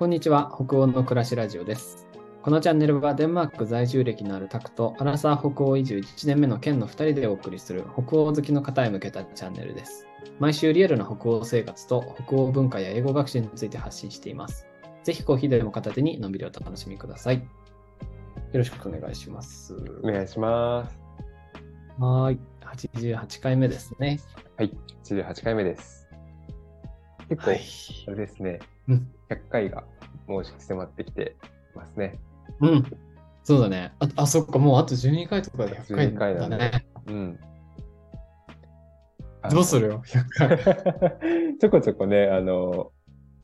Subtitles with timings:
[0.00, 2.08] こんにちは、北欧の暮らしラジオです。
[2.40, 10.06] このチャンネルはデンマーク在住歴のあるタクとアラサー北欧移住1年目の県の2人でお送りする北欧好きの方へ向けたチャンネルです。
[10.38, 14.66] 毎週リアルな北欧生活と北欧文化や英語学習について発信しています。
[15.04, 17.36] ぜひコーヒーでも片手にのんびりお楽しみください。
[17.36, 17.42] よ
[18.54, 19.76] ろしくお願いします。
[20.02, 20.98] お願いします。
[21.98, 22.40] はーい。
[22.64, 24.18] 88回目ですね。
[24.56, 25.99] はい、88回目です。
[27.30, 27.60] 結構、はい。
[28.08, 28.58] あれですね、
[28.88, 29.08] うん。
[29.30, 29.84] 100回が
[30.26, 31.36] もう迫ってきて
[31.76, 32.18] ますね。
[32.60, 32.84] うん。
[33.44, 33.92] そうだね。
[34.00, 36.86] あ、あそっか、もうあと12回とかで100回12回だなんね。
[37.06, 37.40] うん。
[39.50, 41.56] どうするよ、100回。
[41.58, 42.90] ちょこちょこね、あの、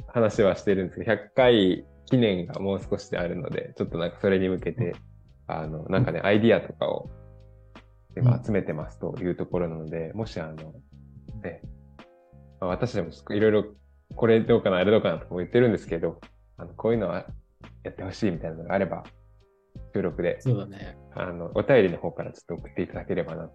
[0.08, 4.96] 話はしてるんですけど、100回記念がもう少しであるので、ちょっとなんかそれに向けて、
[5.46, 7.08] あの、なんかね、アイディアとかを
[8.16, 10.54] 今集めてますというところなので、もしあの、
[11.42, 11.75] ね、まあ
[12.60, 13.64] 私でもいろいろ
[14.14, 16.20] これどうかな、あれどうかなとかも言ってるんですけど、
[16.56, 17.26] あのこういうのは
[17.84, 19.04] やってほしいみたいなのがあれば、
[19.94, 20.96] 収録で、そうだね。
[21.14, 23.50] あの、お便りの方からちょっと送っていただければな。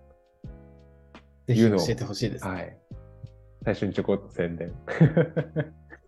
[1.48, 2.46] ぜひ教いうのをえてほしいです。
[2.46, 2.78] はい。
[3.64, 4.74] 最初にちょこっと宣伝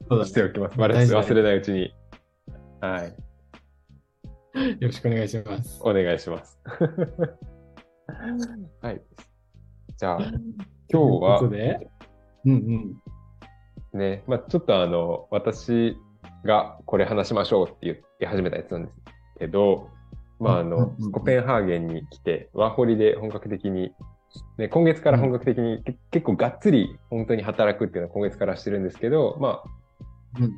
[0.10, 0.26] そうだね。
[0.26, 0.78] しておきます。
[0.78, 1.94] 忘れないうちに。
[2.82, 3.16] はい。
[4.80, 5.80] よろしくお願いします。
[5.82, 6.60] お願いします。
[8.82, 9.02] はい。
[9.98, 10.20] じゃあ、
[10.90, 11.40] 今日は
[12.46, 12.52] うん
[13.94, 14.00] うん。
[14.00, 15.98] ね、まあちょっとあの、私
[16.44, 18.96] がこれ話しましょうって言って始めたやつなんです
[19.40, 19.90] けど、
[20.40, 23.92] まああうんのコペンハーゲンに来て、ワーホリで本格的に、
[24.58, 30.54] ね、今月から本格的に、け結構がっつり本当に働くっていうのは今月からしてるんですけど、まあ、うん。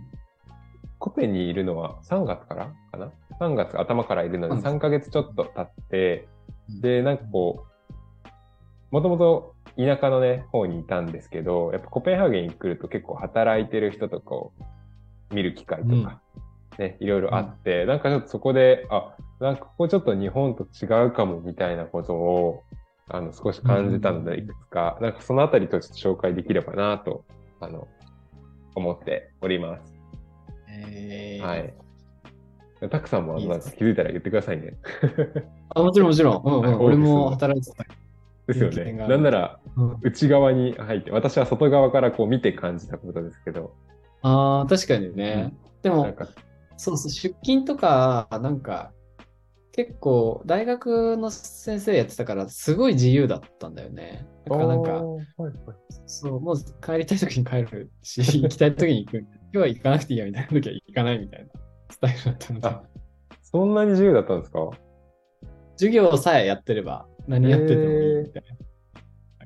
[0.98, 4.62] コペンにいるのは3月からかな ?3 月頭からいるのでうん。
[4.62, 6.28] 3ヶ月ちょっと経って、
[6.70, 6.82] うん。
[6.82, 8.28] で、なんかこう、
[8.92, 14.54] もともと田舎のね、方にいたんですけど、やっぱコペンハーゲンに来ると結構働いてる人とかを
[15.32, 16.22] 見る機会とか、
[16.78, 22.64] ね、いろいろあって、なんかちょっとそこで、あ、なんかここちょっと日本と違うかもみたいなことを、
[23.10, 27.26] あの、少し感じたのうんで、いくつか、なんかそのあたりとちょっと紹介できればなと、
[27.60, 27.88] あの、
[28.76, 29.94] 思っております。
[30.70, 31.74] えーはい。
[32.90, 34.76] たくさんもなんか気づいたら言ってくださいね。
[35.74, 36.44] あもちろんもちろん。
[36.44, 37.86] うんうん、はい俺も働いてた。
[38.48, 38.94] ですよね。
[38.94, 39.98] なんなら、うん。
[40.02, 43.74] 内側に入って、私は外側からこう見て感じたことですけど、
[44.22, 45.54] ああ、確かにね。
[45.82, 46.28] でもなん、か、
[46.78, 48.92] そうそう、出勤とか、なんか、
[49.72, 54.26] 結構、大学の先生やってたから、すごい自由だったんだよね。
[54.46, 55.54] だからなんか、はいはい。
[56.06, 59.18] そう、もう帰りたい時に帰るし、 行きたい時に行く。
[59.20, 61.48] 今日は行かなくていいやみたいな時は行かないみたいな。
[61.90, 62.68] スタイルだったので。
[62.68, 62.84] あ、
[63.42, 64.60] そんなに自由だったんですか？
[65.78, 68.44] 授業さえやってれば何やっててもいいみたい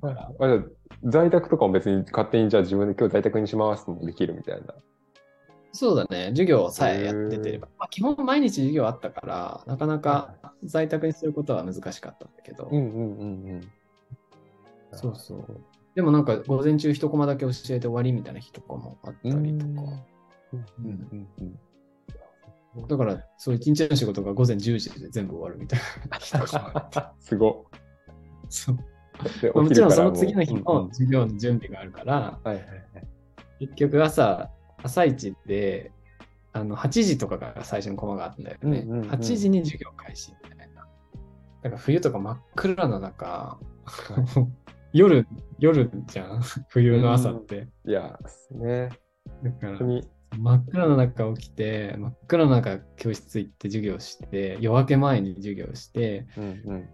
[0.02, 0.10] な。
[0.10, 0.64] だから、
[1.04, 4.74] 在宅とかも別に勝手にじゃあ自分で今日在宅にしますもできるみたいな。
[5.72, 7.68] そうだね、授業さえやっててれば。
[7.78, 13.72] まあ、基本毎日授業あったから、なかなか在宅にすることは難しかったんだけど、うんうんうんうん。
[14.94, 15.46] そうそう。
[15.96, 19.72] でもなんか午前中一コマだけ教えて終わりみたいな日とかもあったりとか。
[20.54, 21.60] うんうんうん
[22.88, 27.14] だから、そう一日の仕事が午前10時で全部終わるみたいな。
[27.20, 27.66] すご。
[28.50, 32.66] そうもちろんそのう次の日うんうんの授業の準備があるから、はいはいはい。
[33.60, 34.50] 結局朝、
[34.82, 35.92] 朝一で、
[36.54, 38.80] あの、8時とかが最初のコマがあったんだよね。
[38.80, 40.88] うんうんうん8時に授業開始みたいな。
[41.64, 43.60] だから冬とか真っ暗な中、
[44.94, 45.28] 夜、
[45.60, 47.68] 夜じゃん、冬の朝って。
[47.86, 48.18] いや、
[48.52, 48.90] ね。
[49.44, 50.08] だから本当、に。
[50.38, 56.90] 真っ暗な中起きて、真っ暗な中教室行って授業して、夜明け前に授業して、うんうん。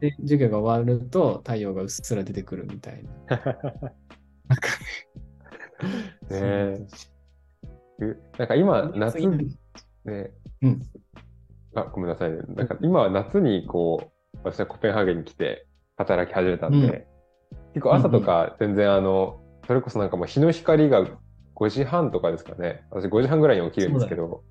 [0.00, 3.36] で、授業が終わると太陽がうっすら出てくるみたいな。
[3.36, 4.68] なんか
[6.30, 6.86] ね
[8.00, 9.18] えなんか今、夏
[10.04, 10.30] ね、
[10.62, 10.82] うん。
[11.74, 12.30] あ、ごめんなさい。
[12.30, 12.38] ね。
[12.54, 17.06] なんか今は夏にこう、私はコペンハーゲンに来て働き始めたんで、
[17.74, 21.04] 結構朝とか全然あの、それこそなんかもう日の光が
[21.58, 22.84] 5時半とかですかね。
[22.90, 24.44] 私5時半ぐらいに起きるんですけど、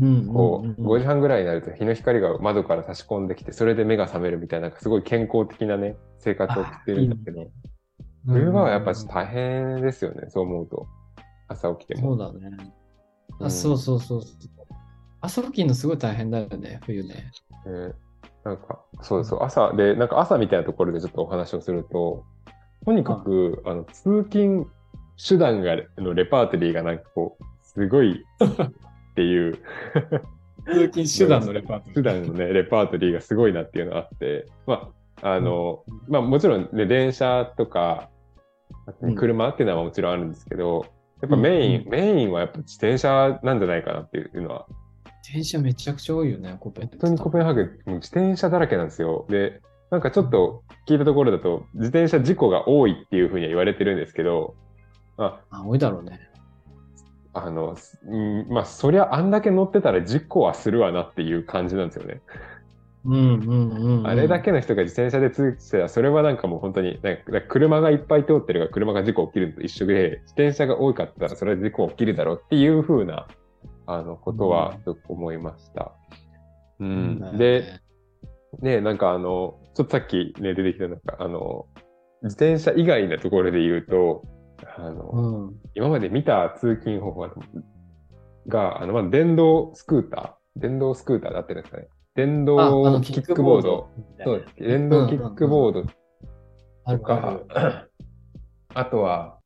[0.00, 7.50] うんこう、うんうん5時半ぐらいになると日の光が窓から差し込んできて、それで目が覚めるみたいな、なんかすごい健康的なね、生活を送ってるんだけど、
[8.26, 10.86] 冬場はやっぱ大変ですよね、そう思うと。
[11.48, 12.16] 朝起きても。
[12.16, 12.56] そうだね。
[13.40, 14.22] あ、うんそうそうそう。
[15.20, 17.32] 朝起きるのすごい大変だよね、冬ね。
[17.66, 17.92] ね
[18.44, 22.24] なんか、そうそう、朝で、なんか朝みたいなところでちょっとお話をすると、
[22.84, 24.70] とにかく、あの、通勤
[25.18, 29.58] 手段が、のレパートリーがなんかこう、すごいっていう、
[30.66, 31.94] 通勤手段のレパートリー。
[31.94, 34.90] 手段のね、レパートリーがすごいなっていうのがあって、ま
[35.22, 38.10] あ、あの、まあもちろんね、電車とか、
[39.00, 39.14] うん。
[39.14, 40.86] 車っていうのはもちろんあるんですけど、
[41.20, 41.88] やっぱメイン、うん。
[41.88, 44.66] メインはやっぱ自転車なんじゃないかなっていうのは、
[45.04, 46.88] 自転車めちゃくちゃ多いよね、コペン。
[46.88, 49.26] 本当にコペンハーゲン、もう自転車だらけなんですよ。
[49.28, 49.60] で、
[49.90, 54.54] なんかちょっと聞いたところだと、自転車事故が多いっていうふうには言われてるんですけど、
[55.18, 56.20] あ、あ、多いだろうね。
[57.34, 57.76] あの、
[58.06, 62.20] うん、まあ、そりゃあんだけ乗ってたら事故はするわなっていう感じなんですよね。
[63.04, 64.06] うんうんうん、うん。
[64.06, 73.26] あれだけの人が自転車で通ってたら、それはなんかもう本当に、なんか車がいっぱい通ってるから車が事故起きるのと一緒で、自転車が多かったらそれは事故起きるだろうっていうふうな、
[73.86, 75.92] あの、ことはよく思いました。
[76.80, 77.38] うん。
[77.38, 77.80] で、、
[78.60, 81.66] ね、なんかあの、ちょっとさっきね、出てきたなんか、あの、
[82.22, 84.24] 自転車以外のところで言うと、
[84.76, 85.54] あの、うん。
[85.74, 87.28] 今まで見た通勤方法
[88.48, 91.88] が、あの、まず電動スクーター、電動スクーターだってるんですかね。
[92.14, 93.88] 電ああ動のキックボード。
[94.24, 94.54] そうです。
[94.56, 95.82] 電動キックボード
[96.96, 97.40] とか、
[98.74, 99.38] あとは、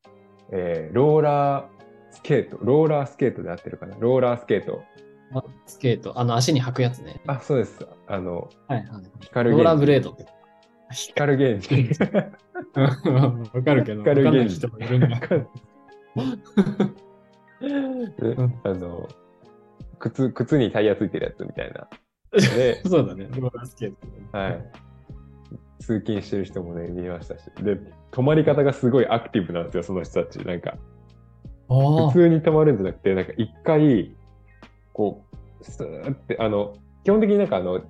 [0.51, 3.95] えーローラースケート、ローラースケートで合ってるかな。
[3.99, 4.81] ローラースケート。
[5.35, 6.19] あスケート。
[6.19, 7.21] あの、足に履くやつね。
[7.27, 7.85] あ、そうです。
[8.07, 9.03] あの、はいはい。
[9.21, 10.15] 光ローラーブレード。
[10.91, 11.89] 光源氏。
[12.75, 15.19] わかるけど、わかんない人もいるんだ。
[17.59, 19.07] であの、
[19.99, 21.87] 靴、靴にタイヤついてるやつみたいな。
[22.31, 23.93] で、そうだね、ローラースケー
[24.31, 24.37] ト。
[24.37, 24.71] はい。
[25.79, 27.45] 通勤してる人もね、見ましたし。
[27.61, 27.79] で、
[28.11, 30.37] 止まり方がすごいアクティブなんですよ、その人たち。
[30.39, 30.77] なんか、
[31.69, 34.15] あ普通に止まるんじゃなくて、なんか一回、
[34.93, 35.25] こ
[35.59, 37.81] う、スーって、あの、基本的になんかあの、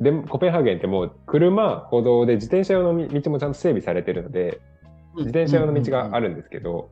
[0.00, 4.60] でコペンハーゲンってもう車、歩道で自転車用の道もちゃんと整備されてるので、
[5.16, 6.24] 自転車用の道がある。
[6.24, 6.90] るんですけど、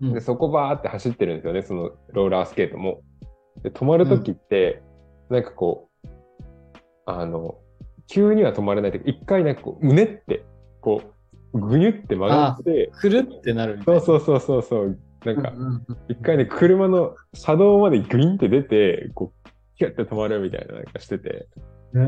[0.00, 3.02] うんでそこバーって走ってるんですよね、そのローラースケートも。
[3.62, 4.82] で止まるときって、
[5.28, 6.08] なんかこう、
[7.04, 7.58] あの、
[8.06, 10.44] 急には止まれないと一回なんかこう、うねって、
[10.80, 11.02] こ
[11.52, 14.00] う、ぐにゅって曲がって、くるってなるみたいな。
[14.00, 19.48] そうそうそうそうそう、なんかう、んうん一回ね、車の車道までグインって出て、こう、
[19.80, 21.48] キュッて止まるみたいななんかしてて、
[21.94, 22.02] うん。
[22.02, 22.06] へ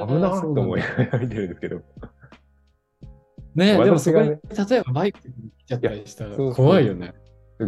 [0.00, 1.80] ー危なーと思いながら見てるんですけど。
[3.56, 7.12] ねでもそこに、私例えばバイクに来ちゃったりしたら怖いよね。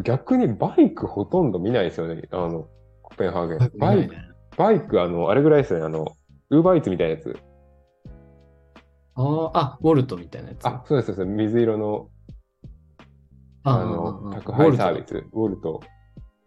[0.05, 2.69] 逆にバイクほとんど見ないですよね、あの、
[3.03, 3.79] コペンハーゲン。
[3.81, 4.23] バイク、ね。
[4.57, 6.07] バイク、あの、あれぐらいですよね、あの、
[6.51, 7.37] ウーバーイーツみたいなやつ。
[9.17, 10.65] あーあ、ウォルトみたいなやつ。
[10.65, 11.27] あ、そうです、そうです。
[11.27, 12.09] 水色の、
[13.65, 15.81] ああの、宅配サービス、ウォルト。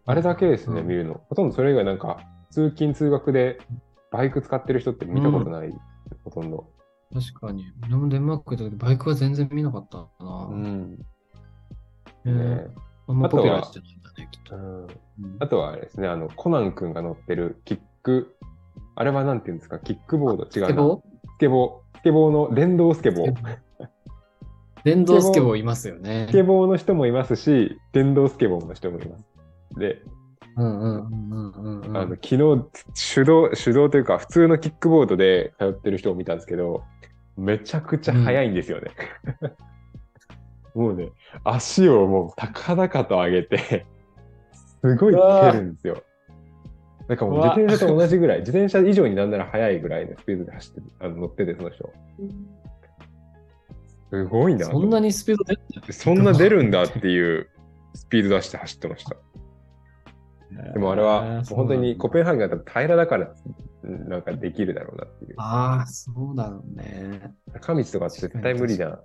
[0.06, 1.20] あれだけですね、うん見るの。
[1.28, 2.20] ほとんどそれ以外なんか、
[2.50, 3.58] 通勤通学で
[4.10, 5.72] バイク使ってる人って見たことない、
[6.24, 6.66] ほとんど。
[7.12, 7.64] 確かに。
[7.84, 10.48] 俺もデンマーク行った時バイクは全然見なかったな。
[10.50, 10.98] うん。
[12.24, 12.66] へーね
[13.08, 14.56] あんまあとはポピュラーじゃないんだね、きっと。
[14.56, 14.88] うんうん
[15.40, 18.36] あとはあれですね、あの、コナン君が乗ってるキック、
[18.94, 20.66] あれはなんて言うんですか、キックボード違うな。
[20.68, 21.02] スケボ
[21.34, 21.98] スケボー。
[21.98, 23.32] スケボーの、電動スケボー。
[23.32, 23.58] ー
[24.84, 26.32] 電動スケボーいますよねス。
[26.32, 29.24] ケボーの人もいますし、電動スケボーの人もいます。
[29.76, 30.02] で、
[30.58, 31.96] うんうんうんうんうんうん。
[31.96, 32.36] あの昨日
[33.14, 36.82] 手動、手動というか、普通のキックボードで通ってる人を見たんですけど、
[37.36, 38.90] めちゃくちゃ速いんですよね。
[40.74, 41.10] もうね、
[41.44, 43.86] 足をもう高々と上げて、
[44.80, 46.02] すごい蹴るんですよ。
[47.06, 51.90] なんかもう自転車と同じぐらい、自転車以上になんなら速いぐらいのスピードで走ってる、あの乗ってて、その人。
[54.10, 54.66] すごいな。
[54.66, 57.48] そんなにスピード出るそんな出るんだっていう
[57.94, 59.16] スピード出して走ってました。
[60.50, 63.32] でもあれは、本当にコペンハーゲンだったら平らだから、
[63.82, 65.34] うんなんかできるだろうなっていう。
[65.38, 67.34] ああ、そうだろうね。
[67.52, 69.00] 坂道とか絶対無理な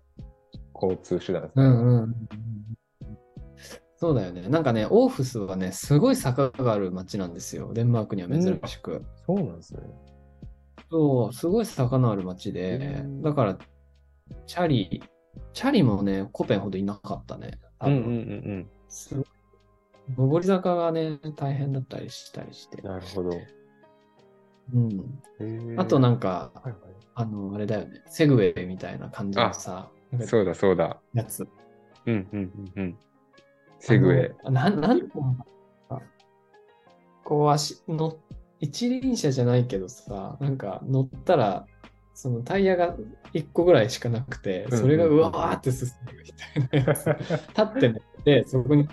[0.73, 1.65] 交通手段ですね。
[1.65, 2.13] うんうんうん。
[3.97, 4.49] そうだよね。
[4.49, 7.71] なんかね、オーフスはね、すごい坂がある街なんですよ。
[7.73, 9.05] デンマークには珍しく。
[9.25, 9.81] そうなんですね。
[10.89, 13.57] そう、すごい坂のある街でう、んだから、
[14.45, 15.03] チャリ、
[15.53, 17.59] チャリもね、コペンほどいなかったね。
[17.79, 19.25] 多分んすごい
[20.17, 22.87] 上り坂がね、大変だったりしたりしてうん。。
[22.89, 23.31] なるほど。
[24.73, 25.79] うん。
[25.79, 26.75] あとなんか、はいはい
[27.15, 29.89] あの、あれだよね、セグウェイみたいな感じのさ、
[30.25, 30.99] そうだそうだ。
[31.13, 31.47] やつ。
[32.05, 32.97] うんうんうんうん。
[33.79, 34.51] セグウェイ。
[34.51, 35.09] なん、なん
[37.23, 38.17] こう足の、
[38.59, 41.65] 一輪車じゃないけどさ、なんか乗ったら、
[42.13, 42.95] そのタイヤが
[43.33, 47.09] 1個ぐらいしかなくて、それがうわーって進むみたいなやつ。
[47.49, 48.87] 立って寝て、そこに、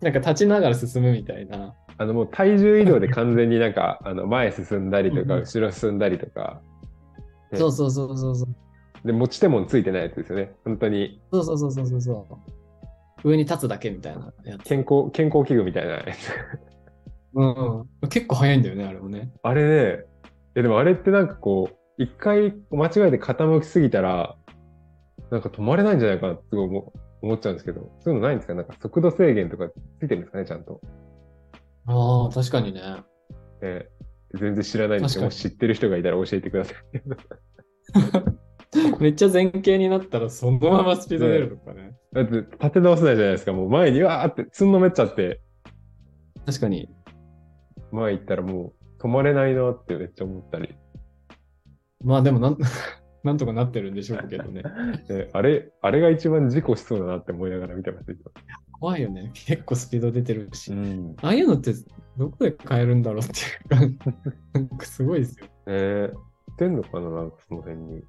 [0.00, 1.74] なんか立ちながら進むみたいな。
[1.98, 6.62] あのもう体重移動で完全になんか、 あの前進んだりとか、後ろ進んだりとか、
[7.52, 9.06] ねそうそうそうそうそう。
[9.06, 10.54] で、持ち手もついてないやつですよね。
[10.64, 12.28] 本当にそうそうそうそうそ
[13.24, 13.28] う。
[13.28, 14.64] 上に立つだけみたいなやつ。
[14.64, 16.32] 健康、健康器具みたいなやつ。
[17.34, 19.30] うんうん、結構早いんだよね、あれもね。
[19.42, 20.04] あれね、
[20.54, 24.36] え、でもあれってなんかこう、一回間違えて傾きすぎたら、
[25.30, 26.68] なんか止まれないんじゃないかなってすごい
[27.22, 28.54] 思思っちゃうんですけど、そういうのないんですか？
[28.54, 29.68] なんか速度制限とか
[30.00, 30.80] ついてるんですかね、ちゃんと。
[31.86, 32.80] ああ、確かにね。
[33.62, 33.86] ね
[34.34, 36.76] 全然知らないんですけど、も確し知ってる人がいたら教えてください。
[39.00, 41.96] めっちゃ前傾になったらそのままスピード出るのかね。
[42.12, 43.52] だって立て直せないじゃないですか。
[43.52, 45.40] もう前にわーってつんのめっちゃって、
[46.46, 46.88] 確かに。
[47.90, 50.76] 前行ったらもう止まれないなってめっちゃ思ったり。
[52.04, 52.58] まあでもなん、
[53.22, 54.62] なんとかなってるんでしょうけどね。
[55.08, 58.32] ねあれ、あれが一番事故しそうだなって思いながら見てます、いつも
[58.80, 59.30] 怖いよね。
[59.34, 60.72] 結構スピード出てるし。
[60.72, 61.14] ん。
[61.20, 61.72] ああいうのって
[62.16, 64.14] どこで買えるんだろうっていうか、
[64.54, 65.46] なんかすごいですよ。
[65.46, 66.12] ねえ、
[66.52, 68.02] ってんのかな、なんかその辺に。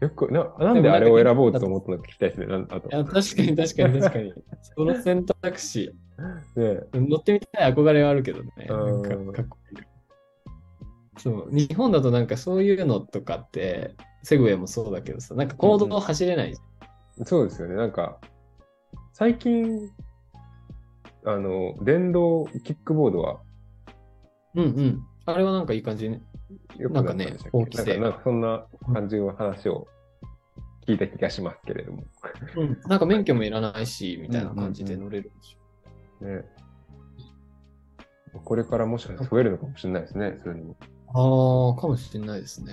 [0.00, 2.46] よく、ななんであれを選ぼうと思ったのか聞きたいですね。
[2.46, 2.88] なんあと。
[2.88, 4.32] 確かに確かに確かに。
[4.76, 5.92] その選択肢、
[6.56, 8.50] ね乗ってみたい憧れはあるけどね。
[8.68, 9.91] うんなんかかっこいい。
[11.18, 16.60] そう、日本だとなんかそういうのとかって、セグウェイもそうだけどさ、なんか行動走れないじ
[17.24, 17.74] そうですよね。
[17.74, 18.18] なんか、
[19.12, 19.90] 最近、
[21.24, 23.40] あの、電動キックボードは。
[24.54, 25.06] うんうん。
[25.26, 26.22] あれはなんかいい感じね。
[26.78, 29.86] よくなんかね大きさなんかそんな感じの話を
[30.86, 32.04] 聞いた気がしますけれども。
[32.56, 32.80] うん。
[32.86, 36.24] なんか免許もいらないし、みたいな感じで乗れるでしょ。
[36.26, 36.44] ね
[38.44, 40.76] これからもしかしたら増えるのかもしれないですね、そういうのも。
[41.14, 42.72] ああ、かもしれないですね。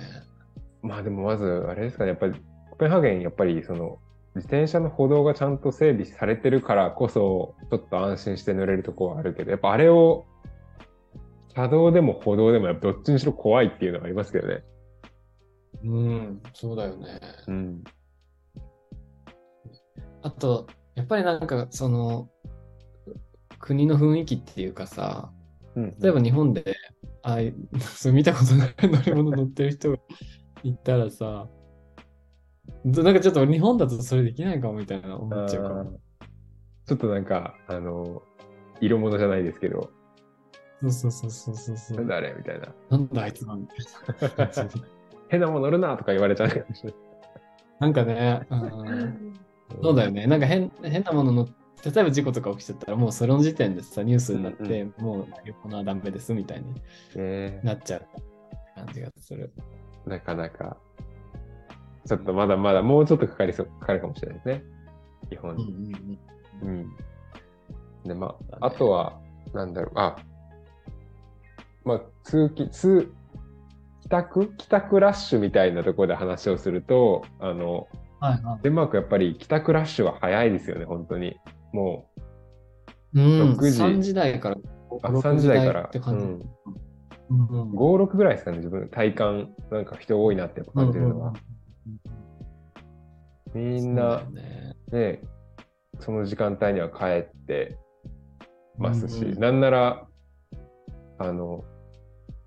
[0.82, 2.34] まあでもまず、あれですかね、やっぱり、
[2.70, 3.98] コペンハーゲン、やっぱりその、
[4.34, 10.24] 自転車の歩道がちゃんと整備されてるからこそ、ちょっと安心して乗れるところはあるけど、やっぱあれを、
[11.54, 14.64] 車道でも歩道でも、やっぱどっちにしろ怖いっていうのはありますけどね。
[15.82, 17.20] うん、そうだよね。
[17.48, 17.84] うん。
[20.22, 22.28] あと、やっぱりなんかその、
[23.58, 25.32] 国の雰囲気っていうかさ、
[25.74, 26.76] うん、例えば日本で、
[27.22, 27.38] あ
[27.80, 29.98] そう見たことない乗り物乗ってる人が
[30.62, 31.48] いたらさ、
[32.84, 36.00] どなんかちょっと日本だとそれできないかもみたいな思っちゃうかあーも。
[36.86, 38.22] ちょっとなんか、あの、
[38.80, 39.90] 色物じゃないですけど、
[40.82, 41.96] そうそうそうそうそうそう。
[41.98, 42.68] なんだあれみたいな。
[42.88, 44.50] なんだあいつはみたいな。
[45.28, 46.94] 変なもの乗るなとか言われちゃうかもしれ
[47.78, 48.66] なんかね、うんな
[49.06, 49.14] い。
[49.82, 50.26] そうだよね。
[50.26, 51.48] なんか変変なものの、
[51.84, 55.26] 例えば事故とか起きちゃったら、もうその時点でさ、ニュースになって、もう
[55.62, 56.74] このはダメですみたいに
[57.14, 58.06] ねなっちゃう
[58.74, 59.52] 感じがする。
[60.06, 60.76] なかなか、
[62.06, 64.64] ちょっとまだまだもうちょっとかかりそう、かかるかもしれないですね。
[65.30, 65.64] 日本うんに。
[65.64, 65.84] うん
[66.62, 66.96] うんうん。
[68.04, 69.18] で、まあ、あとは、
[69.54, 70.16] なんだろう、あ、
[71.84, 73.12] まあ、通勤、通、
[74.02, 74.56] 帰宅？
[74.56, 77.88] 帰宅ラッシュみたいなところで話をすると、あの、
[78.20, 78.62] はいはい。
[78.62, 81.38] デンマークやっぱり帰宅ラッシュは早いですよね、本当に。
[81.72, 82.10] も
[83.14, 83.20] う。
[83.20, 83.82] ん、6時。
[83.82, 84.64] 3時台からう、
[85.02, 85.82] あ6 3時台から。
[85.82, 86.24] って、う感じ。
[86.24, 86.40] ん、うん。
[87.30, 91.32] うん5、6ぐらいですかね、自分、体感、なんか人多いなって感じるのは。
[93.54, 94.74] みんなね。
[94.92, 95.22] ね、
[96.00, 97.78] その時間帯には帰って
[98.78, 100.06] ますし、なんなら、
[101.18, 101.64] あの、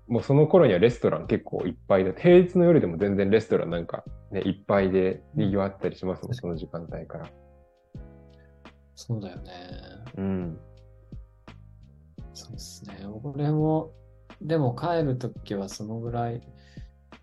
[0.06, 7.30] もうその頃にはレストラン結構いっぱいで、平日の夜でも全然レストランなんかね、いっぱいで賑わったりしますもんその時間帯から。
[8.96, 9.52] そうだよね。
[10.16, 10.60] うん。
[12.32, 13.06] そうですね。
[13.22, 13.92] 俺も、
[14.40, 16.40] でも帰るときはそのぐらい、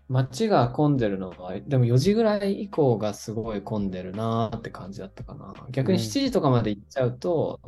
[0.08, 5.54] 街が混んでるのは、でも4時ぐらい以降がすごい混んでるなーって感じだったかな。
[5.70, 7.60] 逆にうん7時とかまで行っちゃうと、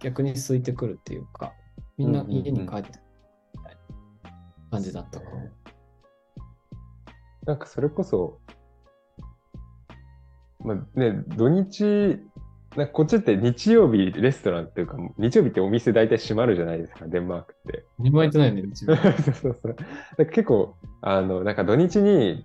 [0.00, 1.52] 逆に空いてくるっていうか、
[1.98, 3.00] みんな家に帰ってる
[3.54, 3.76] みたい
[4.24, 4.30] な
[4.70, 5.50] 感じだったかも。
[7.46, 8.40] なんかそれこそ、
[10.60, 12.20] まあね、土日、
[12.76, 17.84] なんかこっちって日曜日レストランっていうか、日曜日ってお店大体閉まるじゃないですか、デンマークって。
[17.98, 18.96] 何もやってないね、うちは。
[19.16, 19.76] そうそうそう。
[20.18, 22.44] なんか結構、あの、なんか土日に、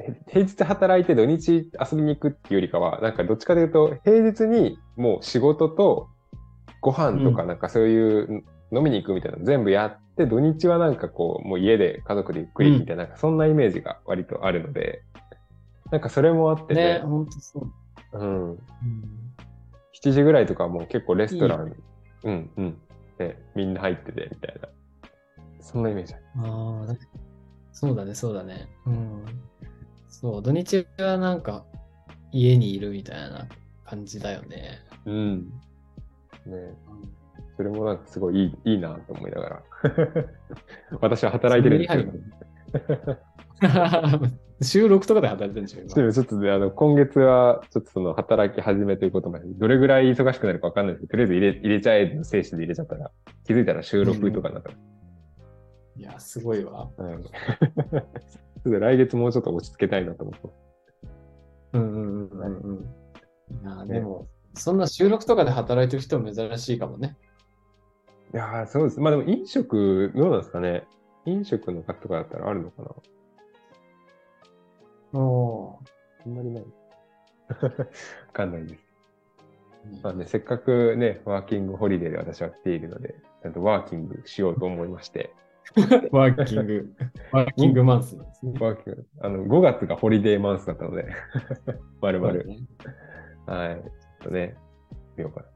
[0.00, 6.08] へ平日働いて土日遊びに行くっていうよりかは、なんかどっちかというと、平日にもう仕事と
[6.80, 15.02] ご飯とかなんかそういう飲みに行くみたいなの全部やって、土日はなんかこう、もう家で家族でゆっくりみたいな、なんかそんなイメージが割とあるので、
[15.92, 18.18] なんかそれもあってね、ね、ほんとそう。
[18.18, 18.50] うん。
[18.50, 19.27] うん
[20.02, 21.74] 7時ぐらいとかはもう結構レストラン、
[22.24, 22.78] うんうん。
[23.18, 24.68] で、みんな入っててみたいな。
[25.60, 26.24] そんなイメージある。
[26.36, 26.86] あ
[27.72, 28.68] そうだね、そうだね。
[28.86, 29.24] うん。
[30.08, 31.64] そう、土日はなんか
[32.32, 33.46] 家にいるみたいな
[33.84, 34.80] 感じだよね。
[35.04, 35.48] うん。
[36.46, 36.74] ね
[37.56, 39.62] それもなんかすごいいいいいなと思いながら。
[41.00, 41.96] 私は働いてるんです
[42.80, 43.18] けど、
[44.60, 46.12] 収録とかで働いてるんでしょ、今。
[46.12, 53.10] ちょっとね、あの、今月はちょっとその働き始めということまで、どれぐらい忙しくなるかわかんないですけど、とりあえず入れ入れちゃえの精神で入れちゃったら、
[53.46, 54.72] 気づいたら収録とかなんか、
[55.96, 56.88] いや、すごいわ。
[56.96, 57.24] うん。
[58.80, 60.48] 来月もうちょっと落ち着けたいなと思って。
[61.74, 62.76] うんうんうんうんうん。
[62.76, 67.16] いやでも、そんな収録とかで働いてる人も珍しいかもね。
[68.34, 69.00] いやーそうです。
[69.00, 70.84] まあでも飲食、どうなんですかね。
[71.26, 72.90] 飲食の方とかだったらあるのかな
[75.12, 75.78] お
[76.26, 76.64] あんまりない。
[77.50, 77.70] わ
[78.32, 78.88] かんないです。
[80.02, 85.32] まあね、せっかくね、ワーキングホリデーで私は来ているので、ちゃんとワーキングしようと思いまして、
[86.12, 86.94] ワーキング、
[87.32, 88.52] ワーキングマンスなんですね。
[88.60, 91.06] ワーキング、あの、5月がホリデーマンスだったので、
[92.00, 92.46] まるまる。
[92.46, 92.58] ね
[93.46, 93.82] はい。
[93.82, 93.90] ちょっ
[94.24, 94.56] とね、
[95.16, 95.46] 見ようかな。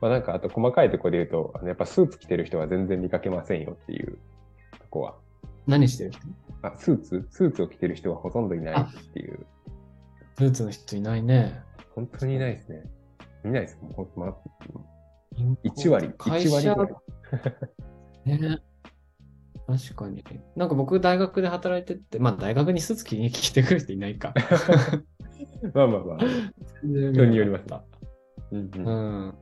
[0.00, 4.18] まあなんか、あと細かいところで言うと、あのやっぱスーツ着てる人は全然見かけませんよっていう
[4.78, 5.16] とこは。
[5.66, 6.28] 何してる人？
[6.64, 7.26] あ、スーツ？
[7.30, 9.46] スーツを着てる人はほとんどいないっていう。
[10.36, 11.60] ブーツの人いないね。
[11.94, 12.82] 本当にいないですね。
[13.44, 13.78] いないです。
[13.80, 14.34] もんとま、
[15.64, 16.74] 1割、1会社？
[16.74, 18.38] 割ぐらい。
[18.40, 18.58] ね。
[19.66, 20.22] 確かに。
[20.56, 24.34] なんか僕大学で働いてて、まあ大学にスーツ着に来てくる人いないか。
[25.74, 26.18] まあまあまあ。
[26.82, 27.64] 人によります
[28.52, 28.90] うんうんう
[29.30, 29.34] ん。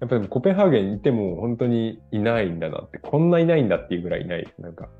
[0.00, 4.60] やっぱでもコペンハーゲンにいても本当にいないんだなって、こんないないんだっていうぐらいいないです。
[4.60, 4.90] なんか、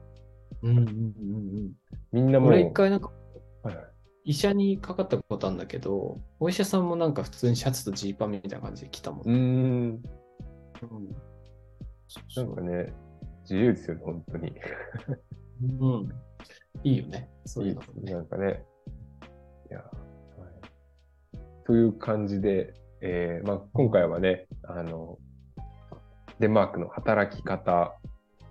[0.63, 1.73] うんうんうんうん。
[2.13, 3.11] みんなもう、俺一回なんか
[3.63, 3.87] はいはい
[4.25, 9.21] 医者にかかったことあるんだけど、お医者さんもなんか普通にシャツとジーパンみたいな感じで来たもん。
[9.23, 10.03] うーん、うん
[12.37, 12.93] なんかね、
[13.43, 14.53] 自由ですよね、本当に。
[15.81, 16.09] うん。
[16.85, 17.29] いいよね。
[17.45, 18.13] そういうのもね。
[18.13, 18.65] なんかね。
[19.71, 25.19] いや、はい、という感じで、えーまあ、今回はね、あの、
[26.39, 27.97] デンマークの働き方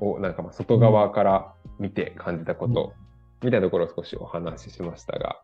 [0.02, 2.94] をなんかまあ外側から見て感じたこと、
[3.42, 5.42] みたいなところを少しお話ししましたが、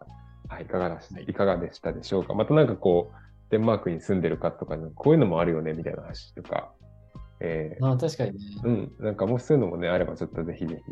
[0.49, 2.33] はい、いかがでしはいいかがでしたでしょうか？
[2.33, 3.15] またなんかこう、
[3.49, 6.73] デンマークに住んでる方とかにこういうのもあるよねみたいな話とか、
[7.39, 8.37] えーああ、確かにね。
[8.63, 10.91] うん、なんかもしそういうのもね、あればちょっとぜひぜひ、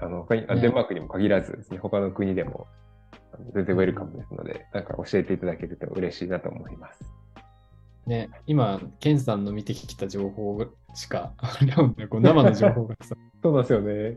[0.00, 2.66] あの、他に、あねデンマークにも限らずですね、他の国でも、
[3.54, 7.04] 全然ウェルカムですので、なんか教えていただけると嬉しいなと思います。
[8.08, 10.58] ね、今、ケンさんの見てきた情報
[10.94, 11.46] しか、こ
[12.16, 14.16] う生の情報がさ、 そうですよね。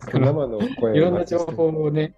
[0.10, 2.14] 生の声いろんな情報をね、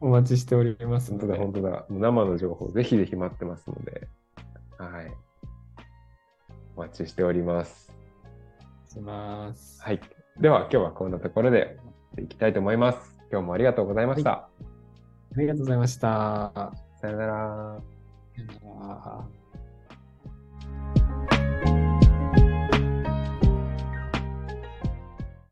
[0.00, 1.10] お待ちしております。
[1.10, 1.86] 本当だ、本当だ。
[1.88, 4.08] 生の情報、ぜひぜひ待ってますので、
[4.76, 5.12] はい。
[6.76, 7.90] お待ちしております。
[8.88, 9.82] します。
[9.82, 10.00] はい。
[10.38, 11.78] では、今日はこんなところで
[12.18, 13.18] いきたいと思います。
[13.32, 14.32] 今日もありがとうございました。
[14.32, 16.74] ありがとうございました。
[17.00, 17.80] さよなら。
[18.36, 19.45] さよなら